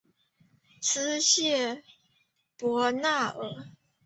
[0.81, 1.83] 斯谢
[2.57, 3.67] 伯纳尔。